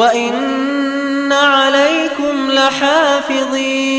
وإن 0.00 1.32
عليكم 1.32 2.50
لحافظين 2.50 3.90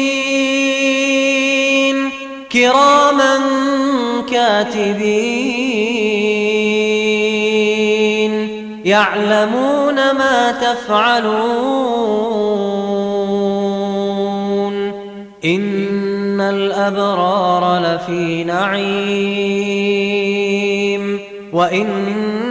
كراما 2.52 3.39
كاتبين 4.31 5.12
يعلمون 8.86 9.95
ما 9.95 10.52
تفعلون 10.52 11.62
إن 15.45 16.42
الأبرار 16.42 17.80
لفي 17.80 18.44
نعيم 18.44 19.62
وإن 21.53 22.50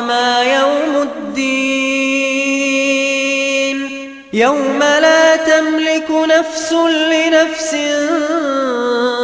ما 0.00 0.42
يوم 0.42 1.02
الدين. 1.02 2.14
يوم 4.32 4.78
لا 4.78 5.36
تملك 5.36 6.10
نفس 6.10 6.72
لنفس 7.12 7.76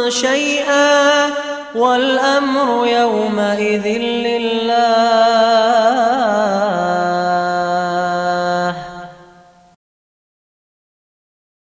شيئا 0.07 1.29
والأمر 1.75 2.87
يومئذ 2.87 3.87
لله 3.97 4.40